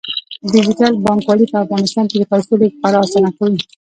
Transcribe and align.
ډیجیټل 0.53 0.93
بانکوالي 1.05 1.45
په 1.51 1.57
افغانستان 1.63 2.05
کې 2.09 2.17
د 2.17 2.23
پیسو 2.31 2.53
لیږد 2.61 2.77
خورا 2.79 2.99
اسانه 3.05 3.29
کوي. 3.37 3.57